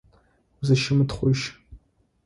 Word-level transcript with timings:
Узыщымытхъужь. 0.59 1.43